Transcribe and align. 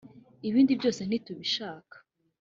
ibindi 0.47 0.79
byose 0.79 1.01
ntitubishaka 1.03 1.95